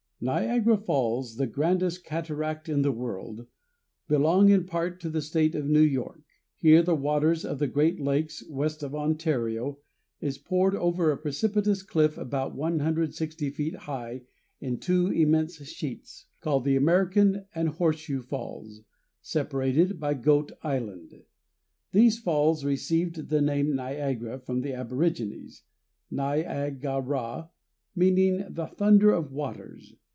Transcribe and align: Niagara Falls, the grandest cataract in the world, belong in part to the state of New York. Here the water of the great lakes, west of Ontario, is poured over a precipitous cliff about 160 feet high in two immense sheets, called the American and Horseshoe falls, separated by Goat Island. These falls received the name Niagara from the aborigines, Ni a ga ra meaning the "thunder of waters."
Niagara 0.23 0.77
Falls, 0.77 1.37
the 1.37 1.47
grandest 1.47 2.03
cataract 2.05 2.69
in 2.69 2.83
the 2.83 2.91
world, 2.91 3.47
belong 4.07 4.49
in 4.49 4.65
part 4.67 4.99
to 5.01 5.09
the 5.09 5.19
state 5.19 5.55
of 5.55 5.65
New 5.65 5.81
York. 5.81 6.21
Here 6.57 6.83
the 6.83 6.95
water 6.95 7.35
of 7.43 7.57
the 7.57 7.65
great 7.65 7.99
lakes, 7.99 8.47
west 8.47 8.83
of 8.83 8.93
Ontario, 8.93 9.79
is 10.19 10.37
poured 10.37 10.75
over 10.75 11.09
a 11.09 11.17
precipitous 11.17 11.81
cliff 11.81 12.19
about 12.19 12.53
160 12.53 13.49
feet 13.49 13.73
high 13.73 14.21
in 14.59 14.77
two 14.77 15.07
immense 15.07 15.55
sheets, 15.63 16.27
called 16.39 16.65
the 16.65 16.75
American 16.75 17.47
and 17.55 17.69
Horseshoe 17.69 18.21
falls, 18.21 18.83
separated 19.23 19.99
by 19.99 20.13
Goat 20.13 20.51
Island. 20.61 21.23
These 21.93 22.19
falls 22.19 22.63
received 22.63 23.29
the 23.29 23.41
name 23.41 23.73
Niagara 23.73 24.37
from 24.37 24.61
the 24.61 24.73
aborigines, 24.73 25.63
Ni 26.11 26.41
a 26.41 26.69
ga 26.69 26.99
ra 27.03 27.47
meaning 27.95 28.45
the 28.47 28.67
"thunder 28.67 29.09
of 29.09 29.31
waters." 29.31 29.95